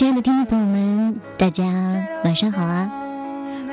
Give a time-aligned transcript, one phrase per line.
[0.00, 1.62] 亲爱的听众朋友们，大家
[2.24, 2.90] 晚上好啊！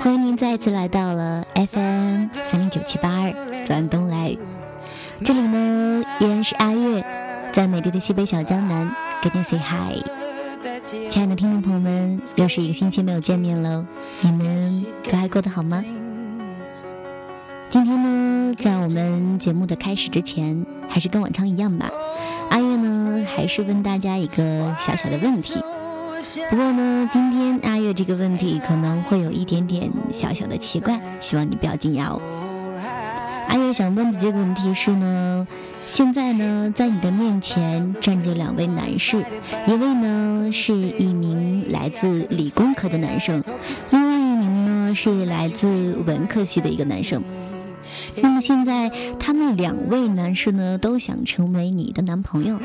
[0.02, 4.36] 欢迎您再次来到了 FM 三零九七八二左岸东来，
[5.24, 7.02] 这里呢依然是阿月，
[7.54, 8.94] 在美丽的西北小江南
[9.24, 10.04] 跟您 say hi。
[11.10, 13.88] 亲爱的听众朋友们，又是一个星期没有见面了，
[14.20, 15.82] 你们都还过得好吗？
[17.70, 21.90] 今天呢，在我们节目的开始之前，还是跟往常一样吧。
[22.50, 25.64] 阿月呢，还是问大家一个小小的问题。
[26.50, 32.22] 不过呢，今天阿月这个问题可能会有一点点小小的奇怪，希望你不要惊讶哦。
[33.48, 35.48] 阿月想问的这个问题是呢，
[35.88, 39.24] 现在呢，在你的面前站着两位男士，
[39.68, 43.42] 一位呢是一名来自理工科的男生，
[43.92, 47.24] 另外一名呢是来自文科系的一个男生。
[48.16, 52.60] 那么现在，他们两位男士呢，都想成为你的男朋友。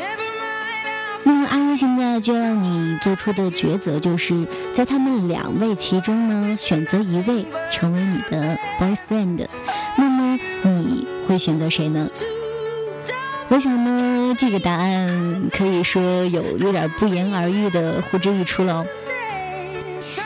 [1.53, 9.47] 阿姨现在就让你做出的抉择，就是在他们两位其中呢，选择一位成为你的 boyfriend。
[9.99, 12.09] 那么你会选择谁呢？
[13.51, 18.87] 我想呢，这个答案可以说有有点不言而喻的呼之欲出了。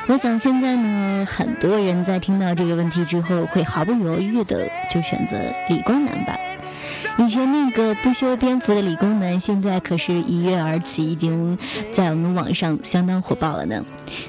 [0.06, 5.36] 我想现在呢，很多人在听到这个问题之后，会毫不犹豫的就选择
[5.68, 6.38] 理工男吧。
[7.18, 11.58] 以前那个不修边幅的理工男，现在可是一跃而起，已经
[11.92, 13.84] 在我们网上相当火爆了呢。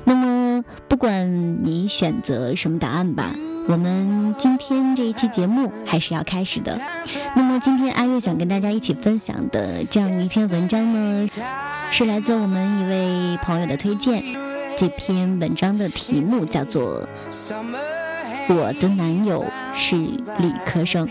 [0.06, 3.34] 那么，不管你选择什么答案吧，
[3.68, 6.80] 我们今天这一期节目还是要开始的。
[7.36, 11.30] 那么，今天阿月想跟大家一起分享的这样一篇文章呢，
[11.92, 14.24] 是来自我们一位朋友的推荐。
[14.78, 17.08] 这篇文章的题目叫做
[18.48, 21.08] 《我的男友是理科生》。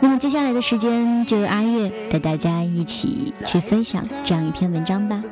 [0.00, 5.22] 那么接下来的时间，就由阿月带大家一起去分享这样一篇文章吧。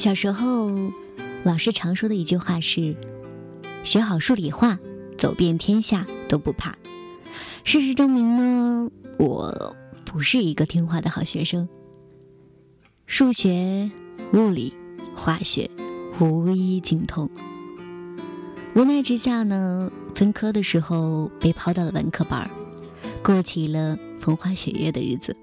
[0.00, 0.70] 小时候，
[1.44, 2.96] 老师常说的一句话是
[3.84, 4.78] ：“学好数理化，
[5.18, 6.74] 走遍天下都不怕。”
[7.64, 9.76] 事实证明呢，我
[10.06, 11.68] 不是一个听话的好学生。
[13.04, 13.90] 数学、
[14.32, 14.74] 物理、
[15.14, 15.70] 化学，
[16.18, 17.28] 无一精通。
[18.74, 22.50] 无奈之下呢，分科的时候被抛到了文科班儿，
[23.22, 25.36] 过起了风花雪月的日子。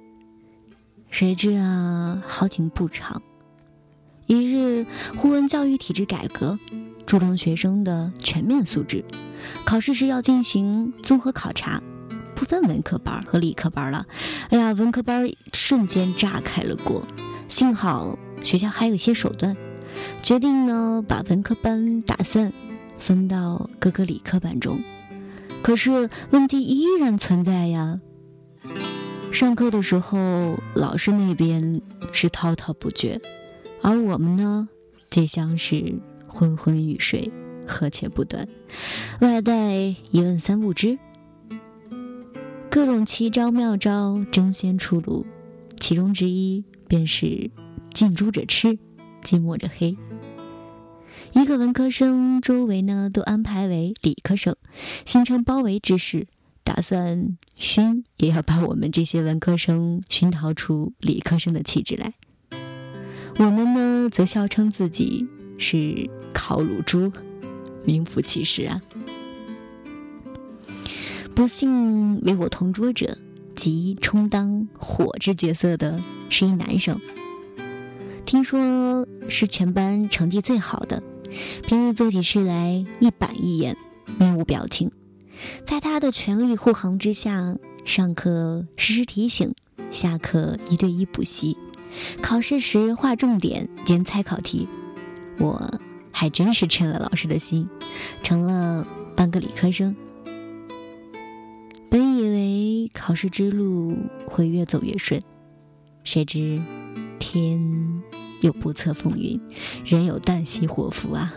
[1.12, 3.22] 谁知啊，好景不长。
[4.28, 4.86] 一日，
[5.16, 6.60] 忽闻教育体制改革，
[7.06, 9.06] 注重学生的全面素质，
[9.66, 11.82] 考试时要进行综合考察，
[12.36, 14.06] 不分文科班和理科班了。
[14.50, 17.08] 哎呀，文科班瞬间炸开了锅。
[17.48, 19.56] 幸好学校还有一些手段，
[20.22, 22.52] 决定呢把文科班打散，
[22.98, 24.84] 分到各个理科班中。
[25.64, 28.02] 可是问题依然存在呀。
[29.32, 31.82] 上课的时候，老师那边
[32.12, 33.22] 是滔滔不绝，
[33.82, 34.68] 而我们呢，
[35.10, 37.32] 就像是昏昏欲睡，
[37.66, 38.48] 呵欠不断，
[39.22, 39.76] 外带
[40.12, 40.98] 一问三不知，
[42.70, 45.26] 各种奇招妙招争先出炉，
[45.80, 47.50] 其中之一便是
[47.94, 48.78] 近朱者赤，
[49.24, 49.96] 近墨者黑。
[51.34, 54.56] 一个文科生周围呢都安排为理科生，
[55.06, 56.28] 形成包围之势。
[56.64, 62.14] 打算熏，也要把我们这些文科生熏陶出理科生的气质来。
[63.40, 65.28] 我们呢，则笑称自己
[65.60, 67.12] 是烤乳猪，
[67.86, 68.82] 名副其实啊。
[71.36, 73.16] 不幸为我同桌者，
[73.56, 77.00] 即充当火之角色的是一男生，
[78.26, 81.04] 听说是全班成绩最好的，
[81.62, 83.78] 平日做起事来一板一眼，
[84.18, 84.92] 面无表情。
[85.64, 87.56] 在他的全力护航之下，
[87.86, 89.54] 上课时时提醒，
[89.92, 91.56] 下课一对一补习，
[92.22, 94.68] 考试时划重点兼猜考题。
[95.40, 95.80] 我
[96.12, 97.70] 还真是趁了老师的心，
[98.24, 99.96] 成了半个理科生。
[101.90, 103.96] 本以为考试之路
[104.28, 105.22] 会越走越顺，
[106.04, 106.62] 谁知
[107.20, 108.04] 天
[108.42, 109.40] 有不测风云，
[109.86, 111.34] 人有旦夕祸福啊！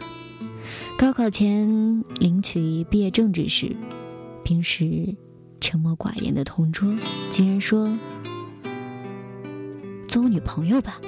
[0.98, 3.76] 高考前领取毕业证之时，
[4.44, 5.14] 平时
[5.60, 6.96] 沉默寡言的同桌
[7.30, 7.98] 竟然说
[10.10, 11.00] ：“做我女朋友吧。”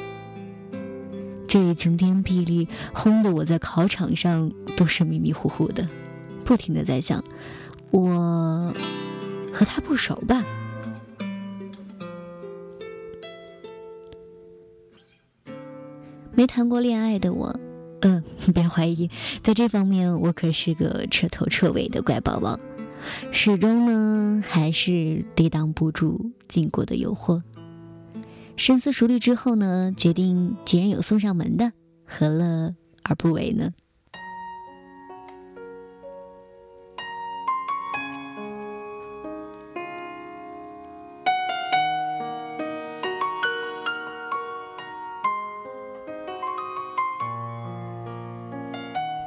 [1.49, 5.87] 这一晴天霹雳，轰得我在考场上都是迷迷糊糊的，
[6.47, 7.23] 不停的在想：
[7.91, 8.73] 我
[9.53, 10.43] 和他不熟吧？
[16.35, 17.55] 没谈过恋爱的我。
[18.01, 19.11] 嗯， 别怀疑，
[19.43, 22.59] 在这方面我可是个彻头彻尾的乖宝宝，
[23.31, 27.43] 始终呢还是抵挡不住禁果的诱惑。
[28.63, 31.73] 深思熟虑之后呢，决定既然有送上门的，
[32.07, 32.73] 何乐
[33.03, 33.73] 而不为呢？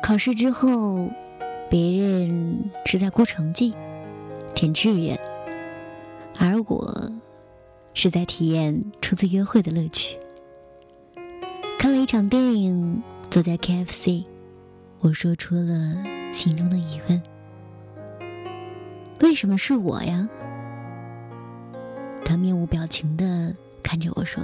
[0.01, 1.09] 考试之后，
[1.69, 3.75] 别人是在估成绩、
[4.53, 5.19] 填志愿，
[6.39, 6.94] 而我
[8.05, 10.15] 是在体验初次约会的乐趣。
[11.79, 14.25] 看了一场电影，坐在 KFC，
[14.99, 17.19] 我说出了心中的疑问：
[19.21, 20.29] 为什么是我呀？
[22.23, 24.43] 他面无表情的看着我说：“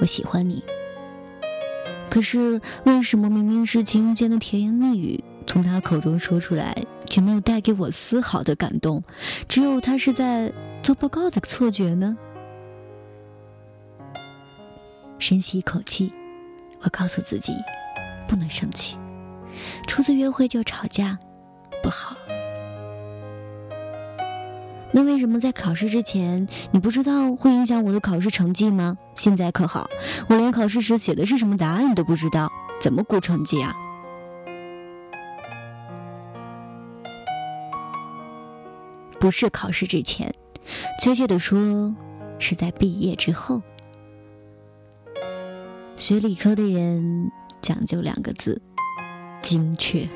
[0.00, 0.64] 我喜欢你。”
[2.08, 9.02] 可是为什么明明是情人间的甜言蜜语，从他口中说出来，却没有带给我丝毫的感动？
[9.50, 10.50] 只有他是在
[10.84, 12.14] 做报告的错觉呢？
[15.18, 16.12] 深吸一口气，
[16.82, 17.54] 我告诉自己，
[18.28, 18.98] 不能生气，
[19.86, 21.18] 初次约会就吵架，
[21.82, 22.14] 不好。
[24.92, 28.98] 那为什么在考试之前你不知道会影响我的考试成绩吗？
[29.14, 29.88] 现在可好，
[30.28, 33.74] 我连考试时写的是什么答案都不知道，怎么估成绩啊？
[39.18, 40.34] 不是考试之前，
[41.00, 41.94] 确切的说，
[42.38, 43.62] 是在毕业之后。
[45.96, 47.30] 学理科的人
[47.60, 48.60] 讲究两个字：
[49.42, 50.08] 精确。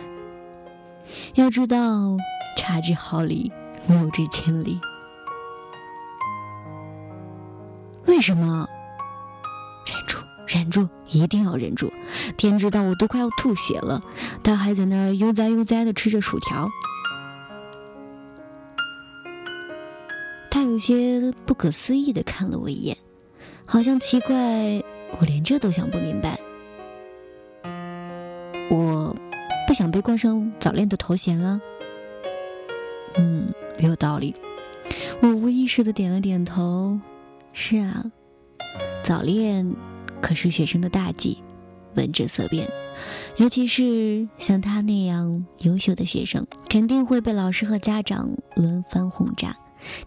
[1.34, 2.16] 要知道，
[2.56, 3.52] 差之毫厘。
[3.86, 4.78] 谬之千里。
[8.04, 8.68] 为什么？
[9.86, 11.90] 忍住，忍住，一定要忍住！
[12.36, 14.02] 天知道我都快要吐血了，
[14.42, 16.68] 他还在那儿悠哉悠哉的吃着薯条。
[20.78, 22.96] 有些不可思议的看了我一眼，
[23.66, 24.36] 好像奇怪
[25.18, 26.38] 我连这都想不明白。
[28.70, 29.12] 我
[29.66, 31.60] 不想被冠上早恋的头衔了。
[33.16, 33.52] 嗯。
[33.80, 34.32] 没有道理，
[35.20, 36.96] 我无意识的点了点头。
[37.52, 38.04] 是啊，
[39.02, 39.74] 早恋
[40.20, 41.42] 可是学生的大忌，
[41.96, 42.68] 闻者色变。
[43.36, 49.56] 尤其是像他那样优秀的学生，肯定会被老师和家长轮番轰炸，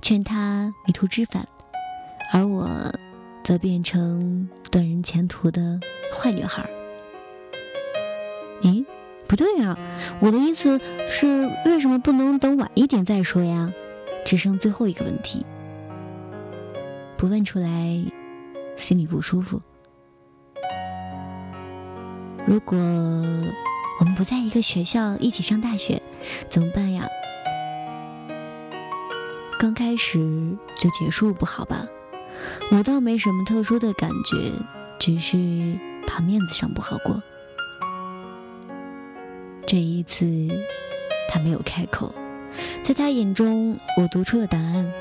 [0.01, 1.47] 劝他迷途知返。
[2.33, 2.69] 而我
[3.43, 5.79] 则变成断人前途的
[6.13, 6.69] 坏女孩。
[8.61, 8.85] 咦，
[9.27, 9.77] 不对呀，
[10.19, 13.71] 我的意思是，为什么不能等晚一点再说呀？
[14.23, 15.45] 只剩最后一个问题，
[17.17, 17.99] 不问出来，
[18.75, 19.59] 心里不舒服。
[22.45, 26.01] 如果我们不在一个学校一起上大学，
[26.49, 27.07] 怎么办呀？
[29.61, 30.17] 刚开始
[30.75, 31.85] 就结束不好吧？
[32.71, 34.51] 我倒没什么特殊的感觉，
[34.97, 35.37] 只是
[36.07, 37.21] 怕面子上不好过。
[39.67, 40.25] 这一次，
[41.29, 42.11] 他没有开口。
[42.81, 44.91] 在他眼中，我读出了答案，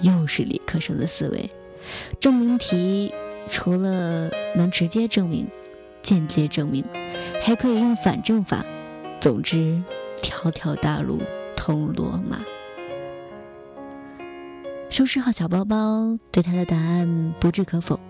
[0.00, 1.50] 又是理科生的思维。
[2.18, 3.12] 证明题
[3.48, 5.46] 除了能直接证明、
[6.00, 6.82] 间接证明，
[7.42, 8.64] 还可以用反证法。
[9.20, 9.82] 总之，
[10.22, 11.20] 条条大路
[11.54, 12.40] 通罗马。
[14.96, 18.00] 收拾好小包包，对他的答案不置可否，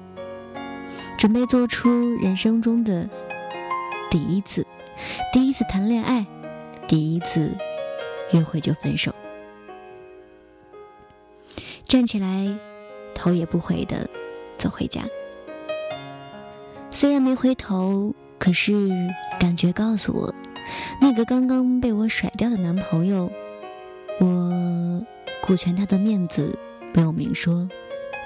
[1.18, 3.10] 准备做出人生中的
[4.08, 4.64] 第一次，
[5.32, 6.24] 第一次谈恋爱，
[6.86, 7.50] 第一次
[8.30, 9.12] 约会就分手。
[11.88, 12.56] 站起来，
[13.16, 14.08] 头也不回的
[14.56, 15.02] 走回家。
[16.92, 18.72] 虽然没回头，可是
[19.40, 20.32] 感觉告诉我，
[21.00, 23.28] 那个刚刚被我甩掉的男朋友，
[24.20, 25.04] 我
[25.40, 26.56] 顾全他的面子。
[26.96, 27.68] 没有明说，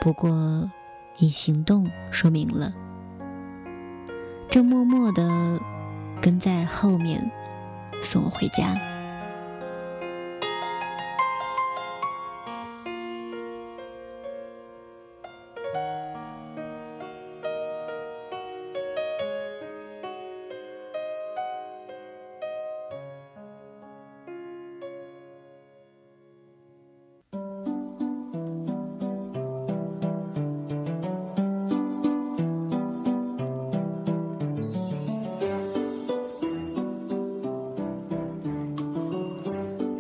[0.00, 0.70] 不过
[1.18, 2.72] 以行动说明了。
[4.48, 5.60] 正默默的
[6.20, 7.28] 跟在后面
[8.00, 8.89] 送我回家。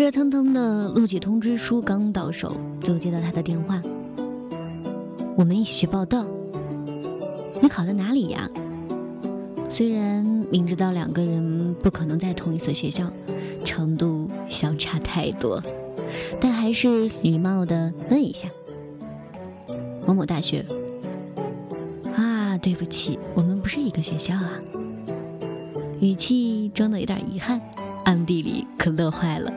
[0.00, 3.82] 热腾腾的录取通知书刚到手，就接到他的电话。
[5.36, 6.24] 我们一起去报道。
[7.60, 8.48] 你考的哪里呀？
[9.68, 13.12] 虽然明知道两个人不可能在同一所学校，
[13.62, 15.62] 程度相差太多，
[16.40, 18.48] 但还是礼貌的问一下。
[20.08, 20.64] 某某大学。
[22.16, 24.50] 啊，对不起，我们不是一个学校啊。
[26.00, 27.60] 语气装的有点遗憾，
[28.06, 29.52] 暗地里可乐坏了。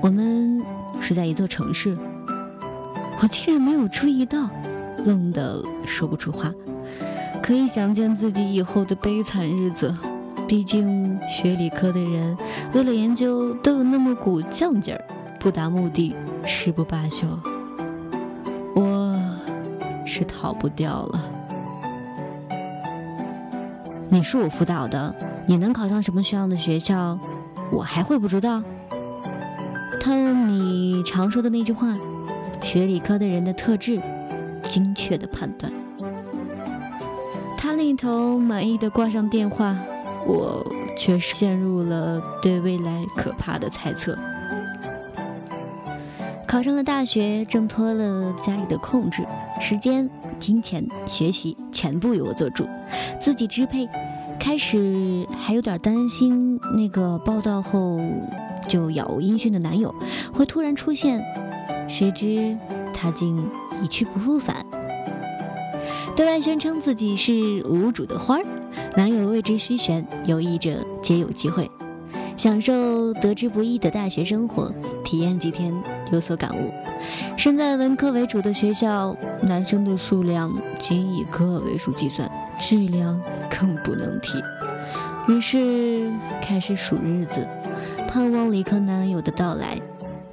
[0.00, 0.62] 我们
[1.00, 1.96] 是在一座城市，
[3.20, 4.48] 我竟然没有注意到，
[5.04, 6.52] 愣得说不出话。
[7.42, 9.94] 可以想见自己以后的悲惨日子。
[10.46, 12.36] 毕竟学理科的人，
[12.72, 15.04] 为了研究都有那么股犟劲儿，
[15.38, 17.26] 不达目的誓不罢休。
[18.74, 19.20] 我
[20.06, 21.24] 是逃不掉了。
[24.08, 25.14] 你是我辅导的，
[25.46, 27.18] 你能考上什么学校的学校，
[27.70, 28.62] 我还会不知道？
[30.00, 31.92] 套用你常说的那句话，
[32.62, 34.00] 学理科的人的特质，
[34.62, 35.70] 精确的判断。
[37.56, 39.76] 他另一头满意的挂上电话，
[40.26, 40.64] 我
[40.96, 44.16] 却是陷入了对未来可怕的猜测。
[46.46, 49.22] 考上了大学，挣脱了家里的控制，
[49.60, 50.08] 时间、
[50.38, 52.66] 金钱、学习全部由我做主，
[53.20, 53.86] 自己支配。
[54.40, 57.98] 开始还有点担心，那个报道后
[58.68, 59.94] 就杳无音讯的男友
[60.32, 61.22] 会突然出现，
[61.88, 62.56] 谁知
[62.92, 63.48] 他竟
[63.82, 64.64] 一去不复返。
[66.14, 68.44] 对外宣称自己是无主的花儿，
[68.96, 71.70] 男友为之虚悬，有意者皆有机会，
[72.36, 74.72] 享受得之不易的大学生活，
[75.04, 75.72] 体验几天
[76.12, 76.72] 有所感悟。
[77.36, 82.30] 身在文科为主的学校，男生的数量仅以个位数计算。
[82.58, 84.42] 质量更不能提，
[85.28, 87.46] 于是开始数日子，
[88.08, 89.78] 盼望理科男友的到来。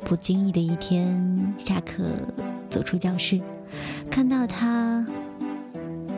[0.06, 2.04] 不经意的一天，下课
[2.70, 3.42] 走出教室，
[4.10, 5.06] 看到他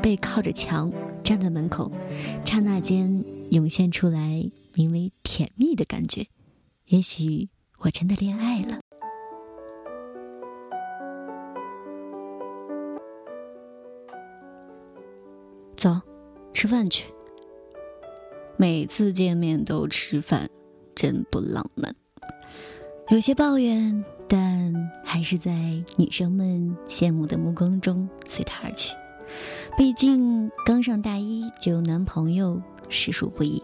[0.01, 0.91] 背靠着墙
[1.23, 1.89] 站在门口，
[2.45, 4.43] 刹那间涌现出来
[4.75, 6.27] 名为甜蜜的感觉。
[6.87, 8.79] 也许我真的恋爱了。
[15.75, 15.99] 走，
[16.53, 17.05] 吃饭去。
[18.59, 20.49] 每次见面都吃饭，
[20.95, 21.95] 真不浪漫。
[23.09, 24.73] 有些抱怨，但
[25.05, 25.51] 还是在
[25.95, 28.95] 女生们羡慕的目光中随他而去。
[29.77, 32.59] 毕竟刚上大一就有男朋友，
[32.89, 33.61] 实属不易，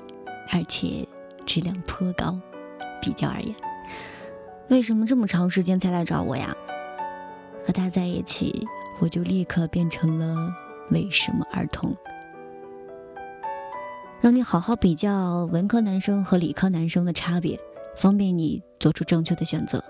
[0.51, 1.07] 而且
[1.43, 2.39] 质量颇高。
[3.01, 3.55] 比较而言，
[4.69, 6.55] 为什么这么长时间才来找我呀？
[7.65, 8.65] 和他在一起，
[9.00, 10.53] 我就立刻变成了
[10.91, 11.93] 为什么儿童。
[14.24, 17.60] 让你好好比较文科男生和理科男生的差别，
[17.94, 19.84] 方便你做出正确的选择。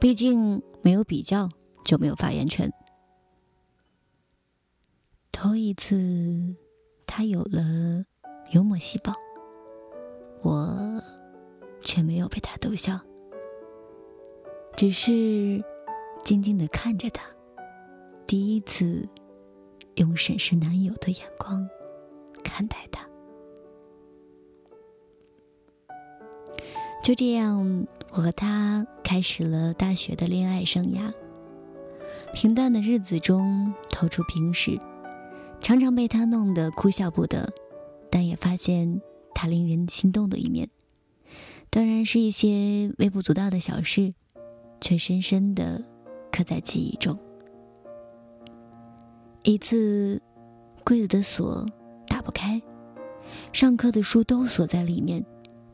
[0.00, 1.50] 毕竟没有比较
[1.84, 2.72] 就没有发言权。
[5.30, 6.56] 头一次，
[7.06, 8.06] 他有了
[8.52, 9.12] 幽默细胞，
[10.40, 11.02] 我
[11.82, 12.98] 却没有被他逗笑，
[14.74, 15.62] 只是
[16.24, 17.26] 静静的看着他。
[18.26, 19.06] 第一次，
[19.96, 21.68] 用审视男友的眼光
[22.42, 23.06] 看待他。
[27.02, 31.12] 就这样，我和他开始了大学的恋爱生涯。
[32.32, 34.80] 平淡的日子中透出平实，
[35.60, 37.52] 常常被他弄得哭笑不得，
[38.08, 39.02] 但也发现
[39.34, 40.68] 他令人心动的一面。
[41.70, 44.14] 当然是一些微不足道的小事，
[44.80, 45.84] 却深深的
[46.30, 47.18] 刻在记忆中。
[49.42, 50.22] 一次，
[50.84, 51.66] 柜子的锁
[52.06, 52.62] 打不开，
[53.52, 55.24] 上课的书都锁在里面。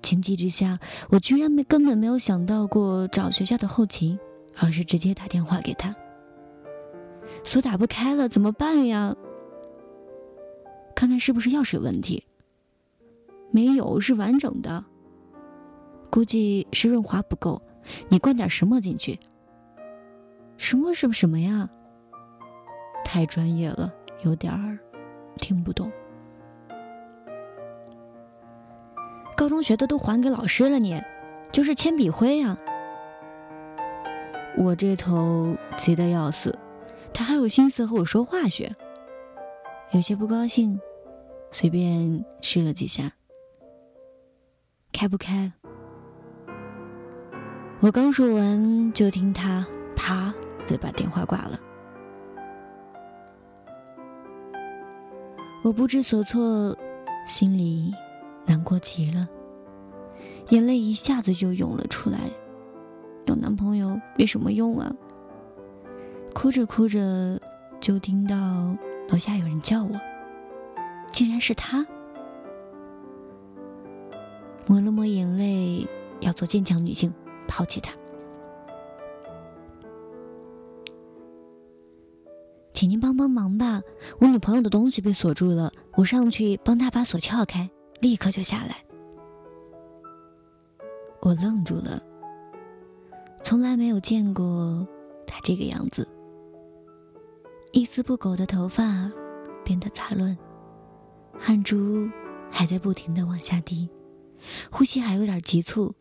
[0.08, 0.78] 情急之下，
[1.10, 4.18] 我居然没根本没有想到过找学校的后勤，
[4.56, 5.94] 而是直接打电话给他。
[7.44, 9.14] 锁打不开了，怎么办呀？
[10.96, 12.24] 看看是不是钥匙有问题。
[13.50, 14.82] 没有，是完整的。
[16.08, 17.60] 估计是润滑不够，
[18.08, 19.20] 你灌点什么进去？
[20.56, 21.68] 什么什么什么呀？
[23.04, 23.92] 太专业了，
[24.24, 24.78] 有点儿
[25.36, 25.92] 听不懂。
[29.48, 31.02] 高中学的都还给老师了，你
[31.50, 32.58] 就是铅笔灰呀！
[34.58, 36.54] 我这头急得要死，
[37.14, 38.70] 他还有心思和我说化学，
[39.92, 40.78] 有些不高兴，
[41.50, 43.10] 随便试了几下，
[44.92, 45.50] 开不开。
[47.80, 50.30] 我刚说完，就听他啪
[50.66, 51.58] 就把电话挂了。
[55.64, 56.76] 我不知所措，
[57.26, 57.94] 心里。
[58.46, 59.28] 难过极了，
[60.50, 62.18] 眼泪一下子就涌了出来。
[63.26, 64.90] 有男朋友有什么用啊？
[66.34, 67.40] 哭着哭着，
[67.80, 68.36] 就听到
[69.08, 70.00] 楼下有人叫我，
[71.12, 71.86] 竟然是他。
[74.66, 75.86] 抹了抹眼泪，
[76.20, 77.12] 要做坚强女性，
[77.46, 77.92] 抛弃他。
[82.72, 83.82] 请您帮帮忙吧，
[84.20, 87.68] 我女朋友的东西被锁住了，我上去帮她把锁撬开。
[88.00, 88.84] 立刻就下来，
[91.20, 92.02] 我愣住了。
[93.42, 94.86] 从来没有见过
[95.26, 96.06] 他这个样子，
[97.72, 99.10] 一丝不苟的头发
[99.64, 100.36] 变得杂乱，
[101.38, 102.08] 汗珠
[102.50, 103.88] 还在不停的往下滴，
[104.70, 105.94] 呼吸还有点急促。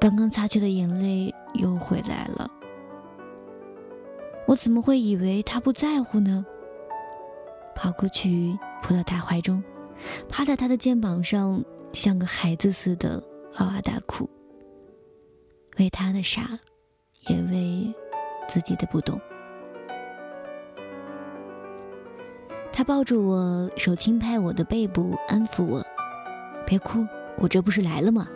[0.00, 2.50] 刚刚擦去的眼泪又回来了，
[4.46, 6.44] 我怎么会以为他不在乎呢？
[7.74, 9.62] 跑过去扑到他怀中。
[10.28, 11.64] 趴在他的肩膀上，
[11.94, 13.22] 像个孩子似的
[13.60, 14.28] 哇哇大哭，
[15.78, 16.58] 为他的傻，
[17.28, 17.94] 也为
[18.48, 19.18] 自己的不懂。
[22.72, 25.80] 他抱住我，手轻拍我的背部，安抚我
[26.66, 27.06] ：“别哭，
[27.38, 28.26] 我这不是来了吗？”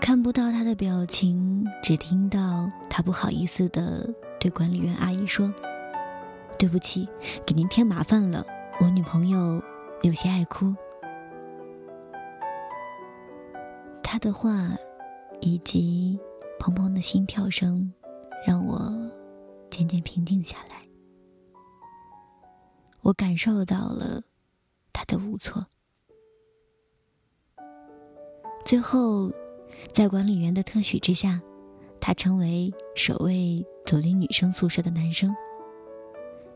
[0.00, 5.52] 看不到他的表情，只听到他不好意思的对管理员阿姨说
[6.56, 7.08] ：“对不起，
[7.44, 8.46] 给您添麻烦了。”
[8.80, 9.60] 我女朋友
[10.02, 10.72] 有些爱哭，
[14.16, 14.74] 他的话
[15.42, 16.18] 以及
[16.58, 17.92] 砰砰的心跳声，
[18.46, 18.90] 让我
[19.68, 20.88] 渐渐平静下来。
[23.02, 24.22] 我感受到了
[24.90, 25.66] 他的无措。
[28.64, 29.30] 最后，
[29.92, 31.38] 在管理员的特许之下，
[32.00, 35.30] 他成为首位走进女生宿舍的男生。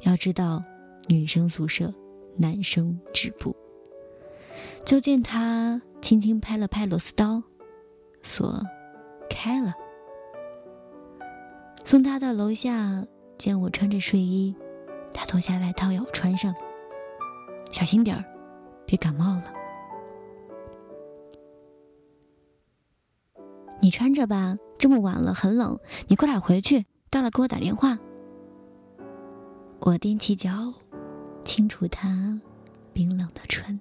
[0.01, 0.65] 要知道，
[1.09, 1.93] 女生宿舍。
[2.39, 3.55] 男生止步，
[4.87, 7.43] 就见他轻轻拍了拍螺丝刀，
[8.23, 8.63] 锁
[9.29, 9.75] 开了。
[11.85, 13.07] 送他到楼下，
[13.39, 14.55] 见我穿着睡衣，
[15.13, 16.55] 他脱下外套要我穿上，
[17.71, 18.25] 小心点儿，
[18.87, 19.53] 别感冒了。
[23.81, 25.79] 你穿着吧，这么晚了很冷，
[26.09, 27.99] 你快点回去，到了给我打电话。
[29.81, 30.75] 我踮起脚。
[31.43, 32.39] 轻触他
[32.93, 33.81] 冰冷的唇，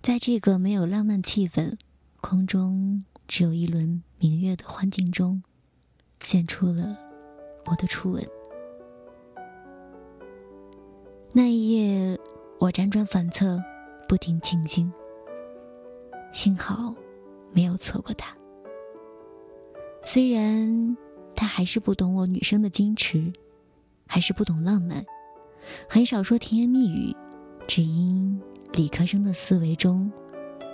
[0.00, 1.76] 在这个没有浪漫气氛、
[2.20, 5.42] 空中只有一轮明月的幻境中，
[6.20, 6.96] 献出了
[7.66, 8.26] 我的初吻。
[11.32, 12.18] 那一夜，
[12.58, 13.62] 我辗转反侧，
[14.08, 14.92] 不停庆幸，
[16.32, 16.94] 幸好
[17.52, 18.36] 没有错过他。
[20.04, 20.96] 虽然
[21.34, 23.32] 他还是不懂我女生的矜持，
[24.06, 25.04] 还是不懂浪漫，
[25.88, 27.14] 很少说甜言蜜语，
[27.66, 28.40] 只因
[28.72, 30.10] 理科生的思维中，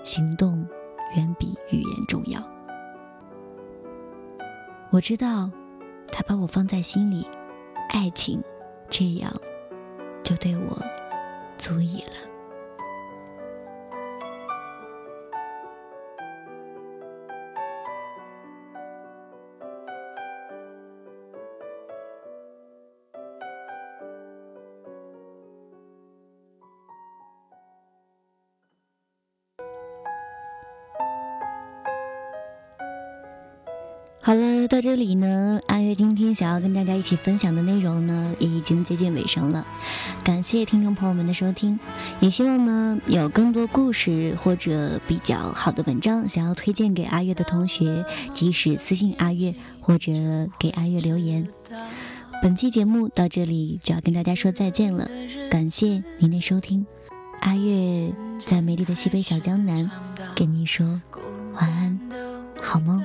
[0.03, 0.67] 行动
[1.15, 2.41] 远比语言重要。
[4.91, 5.51] 我知道，
[6.11, 7.27] 他把我放在心里，
[7.91, 8.43] 爱情，
[8.89, 9.33] 这样，
[10.23, 10.79] 就对我
[11.57, 12.36] 足矣了。
[34.27, 39.65] 好了，到这里呢，阿月今天想要跟大家一起分享的内容呢，也已经接近尾声了。
[40.25, 41.79] 感谢听众朋友们的收听，
[42.19, 50.11] 也希望呢有更多故事或者比较好的文章想要推荐给阿月的同学，及时私信阿月或者
[50.59, 51.47] 给阿月留言。
[52.43, 55.09] 本期节目到这里就要跟大家说再见了，
[55.49, 56.85] 感谢您的收听，
[57.43, 59.89] 阿月在美丽的西北小江南
[60.35, 61.01] 跟您说
[61.55, 62.01] 晚安，
[62.61, 63.05] 好梦。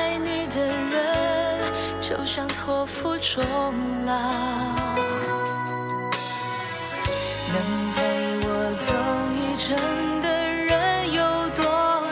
[2.11, 3.39] 就像托付终
[4.05, 4.11] 老。
[7.47, 7.55] 能
[7.95, 8.01] 陪
[8.43, 8.93] 我走
[9.33, 9.73] 一程
[10.19, 11.63] 的人有多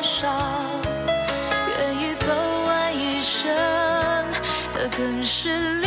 [0.02, 0.30] 少？
[1.68, 2.34] 愿意走
[2.66, 3.52] 完一生
[4.74, 5.79] 的更是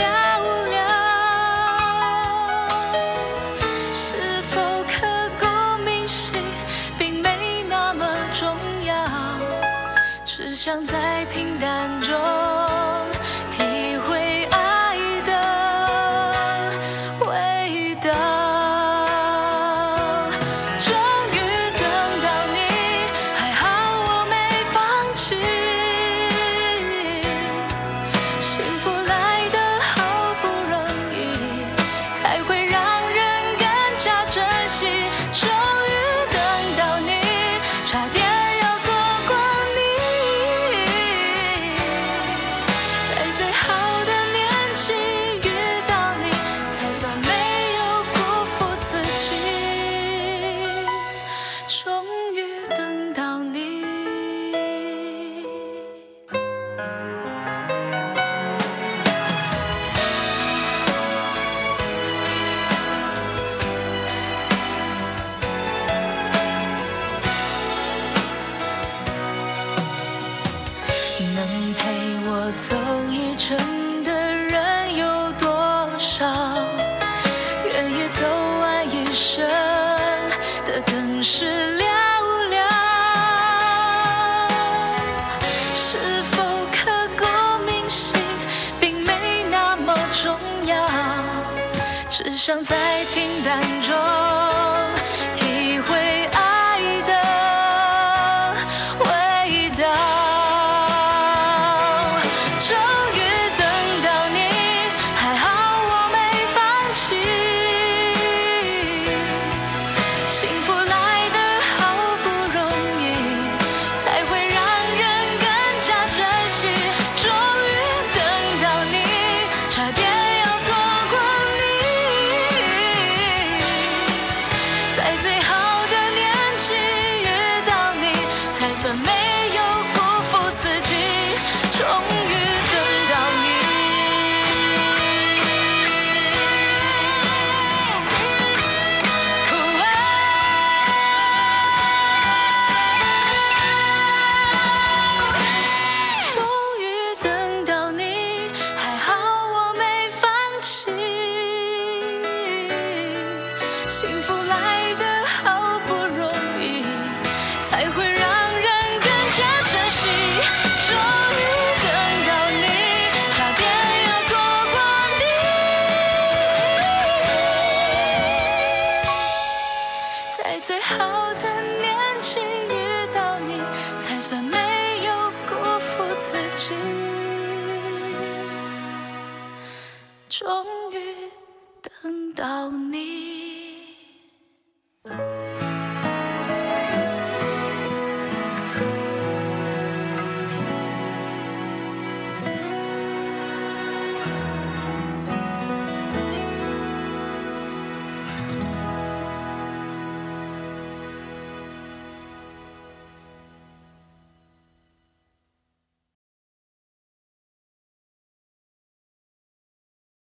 [170.98, 171.21] 在